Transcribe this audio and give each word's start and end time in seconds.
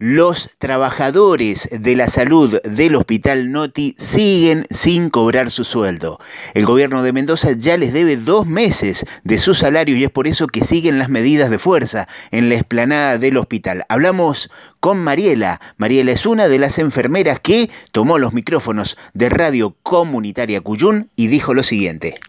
Los 0.00 0.50
trabajadores 0.58 1.68
de 1.72 1.96
la 1.96 2.08
salud 2.08 2.60
del 2.62 2.94
Hospital 2.94 3.50
Noti 3.50 3.96
siguen 3.98 4.64
sin 4.70 5.10
cobrar 5.10 5.50
su 5.50 5.64
sueldo. 5.64 6.20
El 6.54 6.66
gobierno 6.66 7.02
de 7.02 7.12
Mendoza 7.12 7.50
ya 7.50 7.76
les 7.76 7.92
debe 7.92 8.16
dos 8.16 8.46
meses 8.46 9.04
de 9.24 9.38
su 9.38 9.56
salario 9.56 9.96
y 9.96 10.04
es 10.04 10.10
por 10.12 10.28
eso 10.28 10.46
que 10.46 10.62
siguen 10.62 11.00
las 11.00 11.08
medidas 11.08 11.50
de 11.50 11.58
fuerza 11.58 12.06
en 12.30 12.48
la 12.48 12.54
explanada 12.54 13.18
del 13.18 13.38
hospital. 13.38 13.86
Hablamos 13.88 14.50
con 14.78 14.98
Mariela. 14.98 15.60
Mariela 15.78 16.12
es 16.12 16.26
una 16.26 16.46
de 16.46 16.60
las 16.60 16.78
enfermeras 16.78 17.40
que 17.40 17.68
tomó 17.90 18.18
los 18.18 18.32
micrófonos 18.32 18.96
de 19.14 19.30
Radio 19.30 19.74
Comunitaria 19.82 20.60
Cuyún 20.60 21.10
y 21.16 21.26
dijo 21.26 21.54
lo 21.54 21.64
siguiente. 21.64 22.20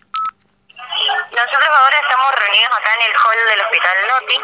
Reunidos 2.50 2.77
acá 2.79 2.93
en 2.95 3.02
el 3.04 3.16
hall 3.16 3.45
del 3.45 3.61
Hospital 3.61 4.07
Noti, 4.07 4.41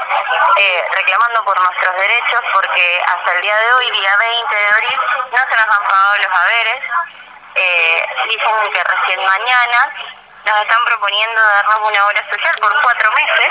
eh, 0.57 0.85
reclamando 0.93 1.43
por 1.43 1.59
nuestros 1.59 1.95
derechos, 1.95 2.39
porque 2.53 3.03
hasta 3.03 3.33
el 3.33 3.41
día 3.41 3.57
de 3.57 3.73
hoy, 3.73 3.91
día 3.91 4.15
20 4.15 4.55
de 4.55 4.67
abril, 4.67 4.99
no 5.31 5.37
se 5.37 5.55
nos 5.55 5.75
han 5.75 5.83
pagado 5.87 6.17
los 6.17 6.39
haberes. 6.39 6.83
Eh, 7.55 8.07
dicen 8.29 8.73
que 8.73 8.83
recién 8.83 9.25
mañana 9.25 9.89
nos 10.45 10.61
están 10.61 10.85
proponiendo 10.85 11.41
darnos 11.41 11.79
una 11.89 12.05
hora 12.05 12.29
social 12.29 12.55
por 12.61 12.81
cuatro 12.83 13.11
meses, 13.13 13.49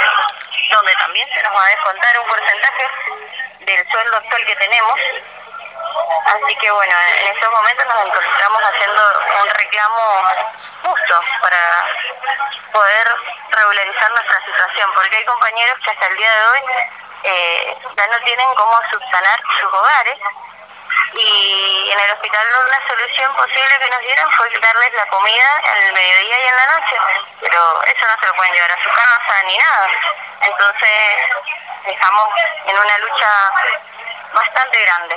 donde 0.71 0.95
también 0.95 1.29
se 1.35 1.43
nos 1.43 1.53
va 1.53 1.65
a 1.65 1.69
descontar 1.71 2.19
un 2.21 2.27
porcentaje 2.29 2.91
del 3.59 3.91
sueldo 3.91 4.17
actual 4.19 4.47
que 4.47 4.57
tenemos. 4.57 5.01
Así 6.27 6.57
que 6.57 6.71
bueno, 6.71 6.95
en 7.21 7.35
estos 7.35 7.51
momentos 7.53 7.87
nos 7.87 8.07
encontramos 8.07 8.63
haciendo 8.63 9.03
un 9.43 9.51
reclamo 9.51 10.23
justo 10.83 11.21
para 11.41 11.87
poder 12.73 13.09
regularizar 13.51 14.11
nuestra 14.11 14.45
situación, 14.45 14.91
porque 14.95 15.17
hay 15.17 15.25
compañeros 15.25 15.79
que 15.85 15.91
hasta 15.91 16.07
el 16.07 16.17
día 16.17 16.31
de 16.31 16.47
hoy 16.47 16.61
eh, 17.25 17.77
ya 17.97 18.07
no 18.09 18.19
tienen 18.25 18.55
cómo 18.55 18.81
subsanar 18.91 19.41
sus 19.61 19.73
hogares 19.73 20.19
y 21.15 21.91
en 21.91 22.01
el 22.01 22.11
hospital 22.13 22.47
una 22.67 22.89
solución 22.89 23.35
posible 23.37 23.79
que 23.79 23.89
nos 23.89 24.01
dieron 24.01 24.31
fue 24.33 24.51
darles 24.61 24.93
la 24.95 25.07
comida 25.07 25.63
al 25.73 25.93
mediodía 25.93 26.39
y 26.39 26.49
en 26.49 26.57
la 26.57 26.67
noche, 26.67 26.97
pero 27.41 27.83
eso 27.83 28.07
no 28.07 28.21
se 28.21 28.27
lo 28.27 28.35
pueden 28.35 28.53
llevar 28.53 28.73
a 28.73 28.83
su 28.83 28.91
casa 28.91 29.43
ni 29.47 29.57
nada. 29.57 29.89
Entonces 30.41 31.19
estamos 31.87 32.29
en 32.67 32.79
una 32.79 32.99
lucha 32.99 33.51
bastante 34.33 34.83
grande. 34.83 35.17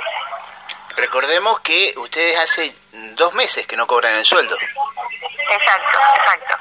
Recordemos 0.98 1.60
que 1.60 1.94
ustedes 1.96 2.36
hace 2.40 2.74
dos 3.14 3.32
meses 3.34 3.64
que 3.68 3.76
no 3.76 3.86
cobran 3.86 4.14
el 4.14 4.24
sueldo. 4.24 4.56
Exacto, 4.56 5.98
exacto. 6.16 6.56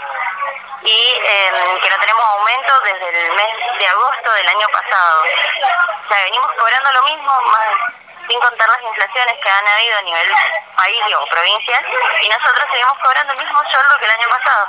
Y 0.84 1.14
em, 1.16 1.80
que 1.82 1.90
no 1.90 1.98
tenemos 1.98 2.24
aumento 2.24 2.80
desde 2.82 3.26
el 3.26 3.32
mes 3.34 3.54
de 3.80 3.88
agosto 3.88 4.32
del 4.34 4.48
año 4.48 4.68
pasado. 4.72 5.24
O 5.24 6.08
sea, 6.08 6.24
venimos 6.26 6.52
cobrando 6.54 6.92
lo 6.92 7.04
mismo, 7.06 7.42
más 7.50 7.68
sin 8.30 8.40
contar 8.40 8.70
las 8.70 8.82
inflaciones 8.84 9.36
que 9.42 9.50
han 9.50 9.68
habido 9.68 9.98
a 9.98 10.02
nivel 10.04 10.32
país 10.76 11.02
o 11.16 11.26
provincial, 11.26 11.86
y 12.22 12.30
nosotros 12.30 12.68
seguimos 12.70 12.94
cobrando 13.00 13.34
el 13.34 13.40
mismo 13.40 13.60
sueldo 13.72 13.98
que 14.00 14.06
el 14.06 14.12
año 14.12 14.30
pasado. 14.30 14.68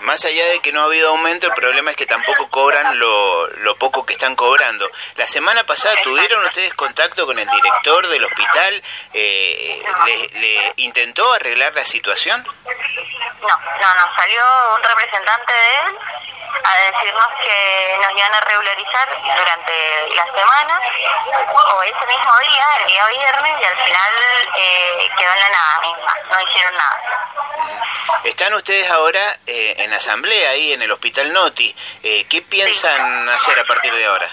Más 0.00 0.24
allá 0.24 0.46
de 0.46 0.60
que 0.60 0.72
no 0.72 0.80
ha 0.80 0.84
habido 0.84 1.10
aumento, 1.10 1.46
el 1.46 1.54
problema 1.54 1.90
es 1.90 1.96
que 1.96 2.06
tampoco 2.06 2.48
cobran 2.50 2.98
lo, 2.98 3.46
lo 3.58 3.76
poco 3.76 4.04
que 4.04 4.14
están 4.14 4.36
cobrando. 4.36 4.90
La 5.16 5.26
semana 5.26 5.64
pasada 5.64 5.96
tuvieron 6.02 6.44
ustedes 6.44 6.74
contacto 6.74 7.26
con 7.26 7.38
el 7.38 7.48
director 7.48 8.06
del 8.08 8.24
hospital, 8.24 8.82
eh, 9.12 9.82
¿le, 10.34 10.72
intentó 10.76 11.32
arreglar 11.32 11.74
la 11.74 11.84
situación? 11.84 12.44
No, 12.44 13.48
no, 13.48 13.94
no, 13.94 14.16
salió 14.16 14.42
un 14.76 14.82
representante 14.82 15.52
de 15.52 15.88
él 15.88 16.23
a 16.62 16.76
decirnos 16.76 17.28
que 17.42 17.98
nos 18.02 18.12
iban 18.16 18.34
a 18.34 18.40
regularizar 18.40 19.08
durante 19.36 20.14
la 20.14 20.24
semana 20.26 20.80
o 21.74 21.82
ese 21.82 22.06
mismo 22.06 22.38
día, 22.40 22.66
el 22.80 22.86
día 22.86 23.06
viernes, 23.06 23.60
y 23.60 23.64
al 23.64 23.78
final 23.78 24.14
eh, 24.56 25.10
quedó 25.18 25.32
en 25.32 25.40
la 25.40 25.48
nada 25.48 25.78
misma, 25.80 26.16
no 26.30 26.40
hicieron 26.40 26.74
nada. 26.74 27.00
Están 28.24 28.54
ustedes 28.54 28.90
ahora 28.90 29.38
eh, 29.46 29.74
en 29.78 29.92
asamblea 29.92 30.50
ahí 30.50 30.72
en 30.72 30.82
el 30.82 30.90
Hospital 30.90 31.32
Noti. 31.32 31.74
Eh, 32.02 32.26
¿Qué 32.28 32.42
piensan 32.42 33.28
hacer 33.28 33.58
a 33.58 33.64
partir 33.64 33.94
de 33.94 34.06
ahora? 34.06 34.28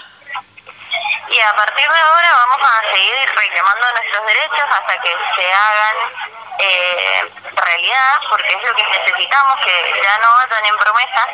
Y 1.28 1.40
a 1.40 1.56
partir 1.56 1.88
de 1.90 1.98
ahora 1.98 2.46
vamos 2.46 2.58
a 2.62 2.92
seguir 2.92 3.34
reclamando 3.34 3.92
nuestros 3.92 4.26
derechos 4.26 4.66
hasta 4.70 5.00
que 5.00 5.16
se 5.36 5.52
hagan 5.52 5.96
eh, 6.58 7.30
realidad, 7.54 8.20
porque 8.28 8.52
es 8.52 8.68
lo 8.68 8.74
que 8.74 8.82
necesitamos, 8.82 9.56
que 9.64 10.00
ya 10.02 10.18
no 10.18 10.28
atan 10.38 10.66
en 10.66 10.76
promesas, 10.76 11.28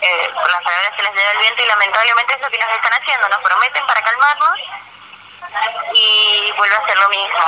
eh, 0.00 0.30
las 0.34 0.62
palabras 0.62 0.92
se 0.96 1.02
les 1.02 1.14
debe 1.14 1.30
el 1.30 1.38
viento 1.38 1.62
y 1.62 1.66
lamentablemente 1.66 2.34
es 2.34 2.40
lo 2.40 2.50
que 2.50 2.58
nos 2.58 2.70
están 2.70 2.92
haciendo, 2.92 3.28
nos 3.28 3.42
prometen 3.42 3.86
para 3.86 4.02
calmarnos 4.02 4.58
y 5.92 6.52
vuelve 6.56 6.76
a 6.76 6.86
ser 6.86 6.98
lo 6.98 7.08
mismo. 7.08 7.44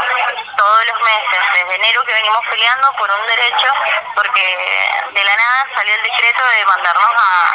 Todos 0.56 0.86
los 0.86 1.00
meses, 1.00 1.40
desde 1.54 1.74
enero 1.74 2.04
que 2.04 2.14
venimos 2.14 2.40
peleando 2.48 2.92
por 2.94 3.10
un 3.10 3.26
derecho, 3.26 3.72
porque 4.14 5.00
de 5.12 5.24
la 5.24 5.36
nada 5.36 5.66
salió 5.74 5.94
el 5.94 6.02
decreto 6.02 6.46
de 6.46 6.66
mandarnos 6.66 7.14
a, 7.16 7.52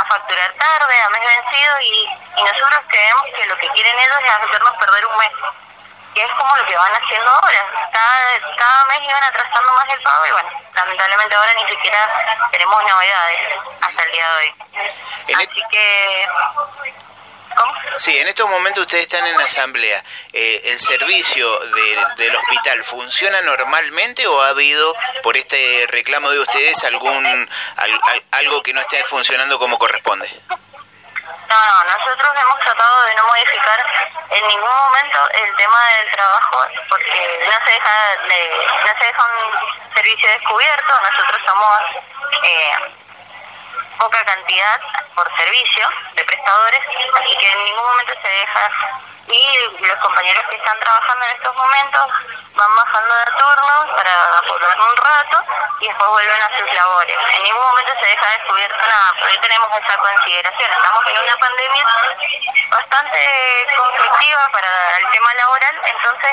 a 0.00 0.04
facturar 0.06 0.52
tarde, 0.52 1.02
a 1.02 1.10
mes 1.10 1.20
vencido, 1.20 1.80
y, 1.80 2.08
y 2.36 2.42
nosotros 2.42 2.80
creemos 2.88 3.24
que 3.36 3.46
lo 3.46 3.56
que 3.58 3.68
quieren 3.68 3.98
ellos 3.98 4.20
es 4.24 4.30
hacernos 4.30 4.76
perder 4.76 5.06
un 5.06 5.16
mes 5.18 5.32
que 6.14 6.22
es 6.22 6.30
como 6.32 6.56
lo 6.56 6.66
que 6.66 6.76
van 6.76 6.92
haciendo 6.92 7.30
ahora. 7.30 7.90
Cada, 7.92 8.56
cada 8.56 8.84
mes 8.86 9.00
iban 9.02 9.22
atrasando 9.22 9.72
más 9.72 9.88
el 9.88 10.02
pago 10.02 10.26
y 10.26 10.30
bueno, 10.32 10.50
lamentablemente 10.74 11.36
ahora 11.36 11.54
ni 11.54 11.70
siquiera 11.70 12.48
tenemos 12.50 12.82
novedades 12.82 13.38
hasta 13.80 14.02
el 14.02 14.12
día 14.12 14.26
de 14.28 14.36
hoy. 14.36 14.54
Así 15.34 15.62
que 15.70 16.26
Sí, 17.98 18.16
en 18.16 18.28
estos 18.28 18.48
momentos 18.48 18.82
ustedes 18.82 19.02
están 19.02 19.26
en 19.26 19.38
asamblea. 19.40 20.02
Eh, 20.32 20.60
¿El 20.64 20.78
servicio 20.78 21.58
del 22.16 22.36
hospital 22.36 22.82
funciona 22.84 23.42
normalmente 23.42 24.26
o 24.26 24.40
ha 24.40 24.50
habido, 24.50 24.94
por 25.22 25.36
este 25.36 25.86
reclamo 25.88 26.30
de 26.30 26.38
ustedes, 26.38 26.82
algún 26.84 27.50
algo 28.30 28.62
que 28.62 28.72
no 28.72 28.80
esté 28.80 29.04
funcionando 29.04 29.58
como 29.58 29.78
corresponde? 29.78 30.28
No, 31.50 31.56
no, 31.56 31.84
nosotros 31.98 32.30
hemos 32.40 32.60
tratado 32.60 33.02
de 33.06 33.14
no 33.16 33.26
modificar 33.26 33.84
en 34.30 34.46
ningún 34.46 34.70
momento 34.70 35.18
el 35.32 35.56
tema 35.56 35.88
del 35.88 36.10
trabajo 36.12 36.64
porque 36.88 37.44
no 37.44 37.66
se 37.66 37.72
deja, 37.72 38.16
de, 38.28 38.68
no 38.86 38.98
se 39.00 39.04
deja 39.04 39.24
un 39.24 39.92
servicio 39.92 40.30
descubierto. 40.30 41.00
Nosotros 41.02 41.42
somos 41.44 41.80
eh, 42.44 42.72
poca 43.98 44.24
cantidad 44.24 44.80
por 45.16 45.36
servicio 45.36 45.88
de 46.14 46.24
prestadores, 46.24 46.80
así 47.16 47.36
que 47.36 47.50
en 47.50 47.64
ningún 47.64 47.84
momento 47.84 48.14
se 48.22 48.28
deja 48.28 48.70
y 49.28 49.86
los 49.86 49.98
compañeros 49.98 50.44
que 50.48 50.56
están 50.56 50.78
trabajando 50.80 51.24
en 51.24 51.30
estos 51.36 51.54
momentos 51.54 52.06
van 52.54 52.76
bajando 52.76 53.14
de 53.14 53.24
turno 53.26 53.96
para 53.96 54.40
volver 54.48 54.80
un 54.80 54.96
rato 54.96 55.44
y 55.80 55.86
después 55.86 56.10
vuelven 56.10 56.42
a 56.42 56.58
sus 56.58 56.72
labores. 56.74 57.16
En 57.32 57.42
ningún 57.42 57.62
momento 57.62 57.92
se 58.00 58.08
deja 58.08 58.30
descubierto 58.30 58.86
nada, 58.86 59.14
porque 59.18 59.38
tenemos 59.38 59.68
esa 59.78 59.96
consideración. 59.98 60.70
Estamos 60.70 61.06
en 61.06 61.18
una 61.18 61.36
pandemia 61.36 61.86
bastante 62.70 63.66
conflictiva 63.76 64.48
para 64.52 64.98
el 64.98 65.10
tema 65.10 65.34
laboral, 65.34 65.80
entonces 65.84 66.32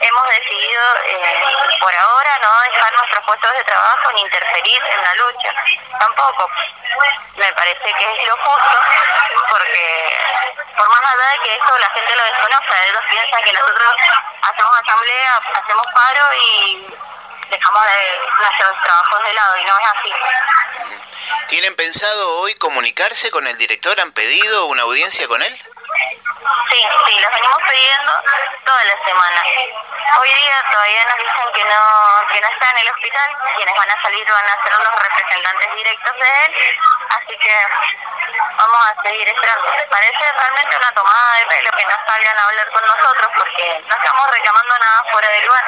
hemos 0.00 0.28
decidido 0.28 0.82
eh, 1.04 1.44
por 1.80 1.94
ahora 1.94 2.38
no 2.42 2.60
dejar 2.62 2.92
nuestros 2.94 3.24
puestos 3.24 3.52
de 3.52 3.64
trabajo 3.64 4.12
ni 4.12 4.22
interferir 4.22 4.82
en 4.84 5.04
la 5.04 5.14
lucha. 5.14 5.54
Tampoco 5.98 6.50
me 7.36 7.52
parece 7.52 7.92
que 7.94 8.12
es 8.12 8.28
lo 8.28 8.36
justo, 8.36 8.80
porque 9.48 10.16
por 10.76 10.88
más 10.88 11.14
allá 11.14 11.30
de 11.30 11.38
que 11.38 11.54
eso 11.54 11.78
la 11.78 11.90
gente 11.90 12.11
lo 12.14 12.24
desconozca, 12.24 12.84
ellos 12.86 13.02
piensan 13.10 13.42
que 13.42 13.52
nosotros 13.52 13.94
hacemos 14.42 14.72
asamblea, 14.84 15.40
hacemos 15.54 15.86
paro 15.94 16.24
y 16.34 16.86
dejamos 17.50 17.82
de 17.84 18.20
nuestros 18.38 18.82
trabajos 18.84 19.24
de 19.24 19.34
lado 19.34 19.56
y 19.58 19.64
no 19.64 19.78
es 19.78 19.86
así. 19.96 20.12
¿Tienen 21.48 21.76
pensado 21.76 22.38
hoy 22.38 22.54
comunicarse 22.54 23.30
con 23.30 23.46
el 23.46 23.56
director? 23.58 23.98
¿Han 24.00 24.12
pedido 24.12 24.66
una 24.66 24.82
audiencia 24.82 25.28
con 25.28 25.42
él? 25.42 25.62
Sí, 26.72 26.78
sí, 27.06 27.20
los 27.20 27.30
venimos 27.32 27.58
pidiendo 27.68 28.12
toda 28.64 28.84
la 28.84 29.04
semana. 29.04 29.42
Hoy 30.20 30.34
día 30.34 30.64
todavía 30.72 31.04
nos 31.04 31.18
dicen 31.18 31.52
que 31.52 31.64
no, 31.64 32.28
que 32.32 32.40
no 32.40 32.48
está 32.48 32.70
en 32.70 32.78
el 32.78 32.88
hospital, 32.88 33.36
quienes 33.56 33.76
van 33.76 33.90
a 33.90 34.00
salir 34.00 34.26
van 34.32 34.46
a 34.46 34.64
ser 34.64 34.78
los 34.78 35.02
representantes 35.02 35.74
directos 35.74 36.14
de 36.14 36.44
él, 36.46 36.54
así 37.10 37.36
que 37.36 37.66
vamos 38.56 38.86
a 38.88 39.02
seguir 39.02 39.28
esperando. 39.28 39.68
Parece 39.90 40.32
realmente 40.32 40.76
una 40.78 40.92
tomada 40.92 41.38
de 41.40 41.46
pelo 41.46 41.70
que 41.76 41.84
no 41.84 41.96
salgan 42.06 42.38
a 42.38 42.44
hablar 42.46 42.70
con 42.70 42.86
nosotros 42.86 43.30
porque 43.36 43.84
no 43.86 43.94
estamos 43.94 44.30
reclamando 44.30 44.78
nada 44.78 45.04
fuera 45.12 45.28
del 45.28 45.44
lugar. 45.44 45.64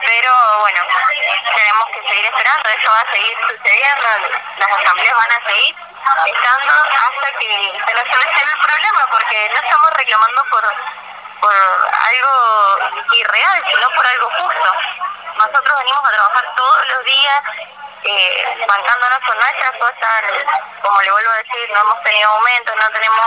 pero 0.00 0.32
bueno, 0.66 0.82
tenemos 1.54 1.86
que 1.90 2.08
seguir 2.08 2.24
esperando, 2.24 2.68
eso 2.68 2.90
va 2.90 3.00
a 3.00 3.12
seguir 3.12 3.38
sucediendo, 3.48 4.06
las 4.58 4.70
asambleas 4.78 5.14
van 5.14 5.30
a 5.30 5.46
seguir 5.46 5.76
estando 6.26 6.72
hasta 6.72 7.38
que 7.38 7.82
se 7.86 7.94
nos 7.94 8.08
solucione 8.10 8.50
el 8.50 8.58
problema, 8.58 9.06
porque 9.12 9.48
no 9.50 9.60
estamos 9.60 9.90
reclamando 9.90 10.44
por 10.50 10.64
por 11.40 11.54
algo 11.54 13.04
irreal, 13.12 13.62
sino 13.70 13.90
por 13.90 14.06
algo 14.06 14.30
justo. 14.40 14.72
Nosotros 15.36 15.78
venimos 15.78 16.02
a 16.04 16.12
trabajar 16.12 16.54
todos 16.56 16.88
los 16.88 17.04
días 17.04 17.42
eh, 18.08 18.64
bancándonos 18.68 19.18
con 19.26 19.36
nuestras 19.36 19.72
cosas, 19.78 20.22
como 20.80 21.00
le 21.02 21.10
vuelvo 21.10 21.30
a 21.30 21.42
decir, 21.42 21.70
no 21.72 21.80
hemos 21.80 22.02
tenido 22.04 22.30
aumentos, 22.30 22.76
no 22.76 22.90
tenemos 22.90 23.26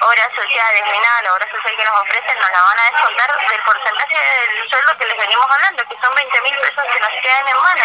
obras 0.00 0.28
sociales 0.34 0.82
ni 0.92 0.98
nada, 0.98 1.22
la 1.22 1.34
obra 1.34 1.46
social 1.48 1.76
que 1.76 1.84
nos 1.84 2.00
ofrecen 2.00 2.38
nos 2.38 2.50
la 2.50 2.62
van 2.62 2.78
a 2.78 2.90
descontar 2.90 3.48
del 3.48 3.62
porcentaje 3.62 4.18
del 4.18 4.68
sueldo 4.68 4.98
que 4.98 5.04
les 5.06 5.16
venimos 5.16 5.46
hablando, 5.48 5.82
son 6.06 6.14
20 6.14 6.40
mil 6.42 6.56
pesos 6.56 6.84
que 6.92 7.00
nos 7.00 7.10
quedan 7.20 7.48
en 7.48 7.56
mano. 7.56 7.82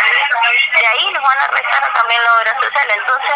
De 0.80 0.88
ahí 0.88 1.12
nos 1.12 1.24
van 1.24 1.40
a 1.40 1.48
restar 1.48 1.94
también 1.94 2.24
la 2.24 2.36
obra 2.36 2.56
social. 2.62 2.90
Entonces, 2.92 3.36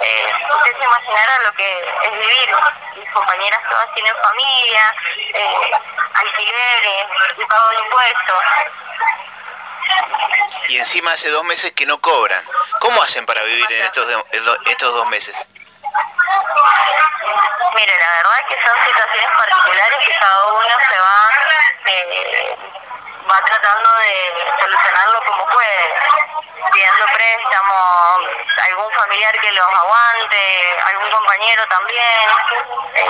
eh, 0.00 0.32
usted 0.54 0.78
se 0.78 0.84
imaginará 0.84 1.38
lo 1.44 1.52
que 1.52 1.94
es 2.02 2.12
vivir. 2.12 2.56
Mis 2.96 3.10
compañeras 3.10 3.60
todas 3.70 3.94
tienen 3.94 4.14
familia, 4.16 4.94
eh, 5.34 5.70
alquileres, 6.14 7.06
y 7.36 7.44
pago 7.44 7.68
de 7.70 7.78
impuestos 7.78 8.42
y 10.68 10.78
encima 10.78 11.12
hace 11.12 11.30
dos 11.30 11.44
meses 11.44 11.72
que 11.72 11.86
no 11.86 11.98
cobran. 11.98 12.44
¿Cómo 12.80 13.00
hacen 13.02 13.24
para 13.24 13.42
vivir 13.44 13.70
en 13.70 13.82
estos, 13.82 14.06
estos 14.66 14.94
dos 14.94 15.06
meses? 15.06 15.48
Mire, 17.74 17.98
la 17.98 18.12
verdad 18.16 18.40
es 18.40 18.46
que 18.46 18.66
son 18.66 18.76
situaciones 18.84 19.30
particulares 19.36 19.98
que 20.06 20.12
cada 20.18 20.46
uno 20.48 20.78
se 20.90 20.98
va, 20.98 21.30
eh, 21.86 22.56
va 23.30 23.44
tratando 23.44 23.90
de 23.98 24.56
solucionarlo 24.60 25.24
como 25.24 25.46
puede, 25.46 25.94
pidiendo 26.72 27.06
préstamos, 27.14 28.20
algún 28.68 28.92
familiar 28.92 29.38
que 29.40 29.52
los 29.52 29.66
aguante, 29.66 30.78
algún 30.86 31.10
compañero 31.10 31.66
también. 31.68 32.30
Eh, 32.94 33.04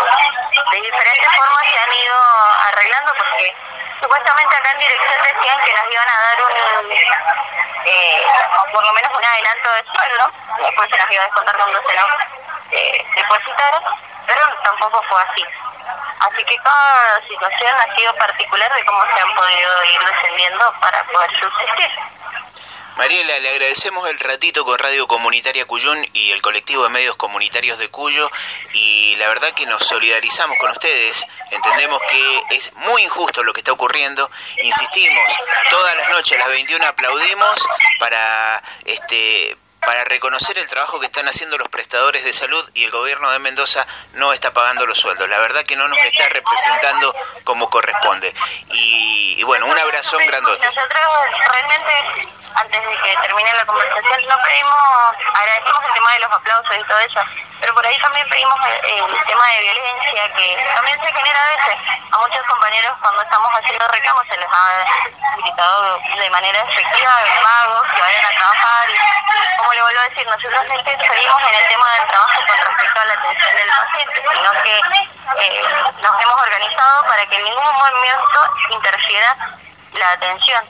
de 0.72 0.80
diferentes 0.80 1.36
formas 1.36 1.68
se 1.70 1.78
han 1.78 1.92
ido 1.92 2.16
arreglando 2.66 3.12
porque 3.16 3.54
supuestamente 4.00 4.56
acá 4.56 4.70
en 4.72 4.78
dirección 4.78 5.22
decían 5.22 5.64
que 5.64 5.72
nos 5.72 5.92
iban 5.92 6.08
a 6.08 6.20
dar 6.20 6.42
un, 6.42 6.92
eh, 7.84 8.26
por 8.72 8.86
lo 8.86 8.92
menos 8.92 9.12
un 9.16 9.24
adelanto 9.24 9.72
de 9.72 9.84
sueldo, 9.94 10.30
después 10.58 10.90
se 10.90 10.96
nos 10.96 11.10
iba 11.10 11.22
a 11.22 11.26
descontar 11.26 11.56
cuando 11.56 11.82
se 11.88 11.96
nos 11.96 12.08
eh, 12.72 13.06
depositaron, 13.16 13.84
pero 14.26 14.40
tampoco 14.64 15.02
fue 15.08 15.22
así. 15.22 15.44
Así 16.20 16.44
que 16.44 16.56
cada 16.56 17.20
situación 17.28 17.74
ha 17.74 17.96
sido 17.96 18.14
particular 18.16 18.74
de 18.74 18.84
cómo 18.84 19.02
se 19.14 19.22
han 19.22 19.34
podido 19.34 19.84
ir 19.84 20.00
descendiendo 20.00 20.74
para 20.80 21.04
poder 21.04 21.30
subsistir. 21.40 21.90
Mariela, 22.96 23.38
le 23.40 23.50
agradecemos 23.50 24.08
el 24.08 24.18
ratito 24.18 24.64
con 24.64 24.78
Radio 24.78 25.06
Comunitaria 25.06 25.66
Cuyún 25.66 25.98
y 26.14 26.30
el 26.30 26.40
colectivo 26.40 26.84
de 26.84 26.88
medios 26.88 27.14
comunitarios 27.16 27.76
de 27.76 27.90
Cuyo 27.90 28.30
y 28.72 29.16
la 29.16 29.28
verdad 29.28 29.52
que 29.52 29.66
nos 29.66 29.86
solidarizamos 29.86 30.56
con 30.58 30.70
ustedes, 30.70 31.26
entendemos 31.50 32.00
que 32.10 32.42
es 32.56 32.72
muy 32.76 33.02
injusto 33.02 33.44
lo 33.44 33.52
que 33.52 33.60
está 33.60 33.72
ocurriendo, 33.72 34.30
insistimos, 34.62 35.34
todas 35.68 35.94
las 35.94 36.08
noches 36.08 36.38
a 36.38 36.40
las 36.40 36.48
21 36.48 36.86
aplaudimos 36.86 37.68
para 37.98 38.62
este 38.86 39.58
para 39.86 40.04
reconocer 40.04 40.58
el 40.58 40.66
trabajo 40.66 40.98
que 40.98 41.06
están 41.06 41.28
haciendo 41.28 41.56
los 41.56 41.68
prestadores 41.68 42.24
de 42.24 42.32
salud 42.32 42.70
y 42.74 42.84
el 42.84 42.90
gobierno 42.90 43.30
de 43.30 43.38
Mendoza 43.38 43.86
no 44.14 44.32
está 44.32 44.52
pagando 44.52 44.84
los 44.84 44.98
sueldos. 44.98 45.30
La 45.30 45.38
verdad 45.38 45.62
que 45.62 45.76
no 45.76 45.86
nos 45.86 45.98
está 46.02 46.28
representando 46.28 47.14
como 47.44 47.70
corresponde. 47.70 48.34
Y, 48.72 49.40
bueno, 49.44 49.66
un 49.66 49.78
abrazo 49.78 50.18
grandote. 50.18 50.66
Nosotros 50.66 51.06
realmente, 51.52 52.28
antes 52.56 52.80
de 52.82 52.96
que 52.96 53.16
termine 53.22 53.52
la 53.52 53.64
conversación, 53.64 54.26
no 54.26 54.36
pedimos, 54.42 55.14
agradecemos 55.34 55.80
el 55.86 55.94
tema 55.94 56.12
de 56.14 56.18
los 56.18 56.32
aplausos 56.32 56.76
y 56.76 56.84
todo 56.88 56.98
eso, 56.98 57.20
pero 57.60 57.74
por 57.74 57.86
ahí 57.86 57.98
también 58.00 58.28
pedimos 58.28 58.56
el, 58.66 59.26
tema 59.28 59.46
de 59.46 59.60
violencia, 59.60 60.32
que 60.34 60.66
también 60.74 61.00
se 61.00 61.12
genera 61.12 61.44
a 61.44 61.48
veces. 61.56 61.95
Muchos 62.26 62.46
compañeros 62.48 62.92
cuando 63.00 63.22
estamos 63.22 63.48
haciendo 63.54 63.86
reclamos 63.86 64.24
se 64.28 64.36
les 64.36 64.48
ha 64.50 64.84
gritado 65.36 66.00
de 66.18 66.30
manera 66.30 66.60
efectiva 66.60 67.12
pagos, 67.40 67.86
que 67.94 68.00
vayan 68.00 68.24
a 68.24 68.30
trabajar 68.30 68.88
como 69.58 69.72
le 69.72 69.82
vuelvo 69.82 70.00
a 70.00 70.08
decir, 70.08 70.26
nosotros 70.26 70.64
no 70.66 70.74
interferimos 70.74 71.40
en 71.40 71.54
el 71.54 71.68
tema 71.68 71.92
del 71.94 72.08
trabajo 72.08 72.40
con 72.48 72.58
respecto 72.66 73.00
a 73.00 73.04
la 73.04 73.14
atención 73.14 73.54
del 73.54 73.68
paciente, 73.68 74.24
sino 74.34 74.52
que 74.62 74.80
eh, 75.38 75.62
nos 76.02 76.22
hemos 76.22 76.42
organizado 76.42 77.04
para 77.06 77.26
que 77.26 77.36
en 77.36 77.44
ningún 77.44 77.72
movimiento 77.72 78.40
interfiera 78.70 79.36
la 79.92 80.10
atención. 80.10 80.64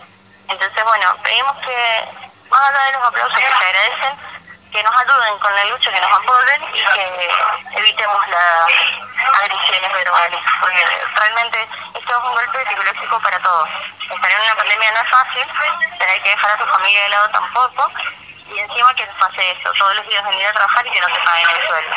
Entonces, 0.48 0.84
bueno, 0.84 1.16
pedimos 1.22 1.56
que, 1.64 2.08
más 2.50 2.70
allá 2.70 2.84
de 2.84 2.92
los 2.92 3.08
aplausos 3.08 3.38
que 3.38 3.46
se 3.46 3.64
agradecen, 3.64 4.36
que 4.76 4.82
nos 4.82 4.92
ayuden 4.92 5.38
con 5.38 5.54
la 5.54 5.64
lucha, 5.64 5.90
que 5.90 6.00
nos 6.00 6.18
apoyen 6.18 6.62
y 6.74 6.84
que 6.84 7.30
evitemos 7.78 8.28
las 8.28 9.40
agresiones 9.40 9.95
realmente 10.30 11.58
esto 11.94 12.10
es 12.10 12.28
un 12.28 12.34
golpe 12.34 12.58
psicológico 12.68 13.20
para 13.20 13.38
todos. 13.42 13.68
Estar 14.10 14.30
en 14.30 14.40
una 14.40 14.54
pandemia 14.56 14.90
no 14.92 15.00
es 15.00 15.10
fácil, 15.10 15.44
tener 15.98 16.22
que 16.22 16.30
dejar 16.30 16.50
a 16.50 16.58
tu 16.58 16.66
familia 16.66 17.02
de 17.02 17.08
lado 17.10 17.28
tampoco, 17.30 17.90
y 18.54 18.58
encima 18.58 18.94
que 18.94 19.04
pase 19.18 19.50
eso, 19.50 19.70
todos 19.78 19.96
los 19.96 20.08
días 20.08 20.24
venir 20.24 20.46
a 20.46 20.52
trabajar 20.52 20.86
y 20.86 20.90
que 20.90 21.00
no 21.00 21.06
te 21.06 21.20
paguen 21.24 21.46
el 21.50 21.66
sueldo. 21.66 21.96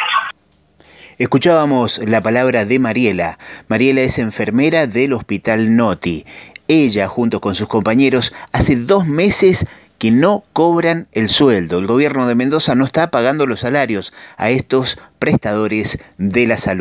Escuchábamos 1.20 1.98
la 2.00 2.22
palabra 2.22 2.66
de 2.66 2.80
Mariela. 2.80 3.38
Mariela 3.68 4.02
es 4.02 4.18
enfermera 4.18 4.88
del 4.88 5.14
Hospital 5.14 5.76
Noti. 5.76 6.26
Ella, 6.70 7.08
junto 7.08 7.42
con 7.42 7.56
sus 7.56 7.68
compañeros, 7.68 8.34
hace 8.54 8.78
dos 8.78 9.06
meses 9.06 9.66
que 10.00 10.12
no 10.12 10.44
cobran 10.54 11.08
el 11.12 11.28
sueldo. 11.28 11.80
El 11.80 11.88
gobierno 11.88 12.26
de 12.26 12.36
Mendoza 12.36 12.74
no 12.74 12.86
está 12.86 13.12
pagando 13.12 13.46
los 13.46 13.60
salarios 13.60 14.14
a 14.38 14.50
estos 14.50 14.98
prestadores 15.20 16.00
de 16.18 16.48
la 16.48 16.58
salud. 16.58 16.78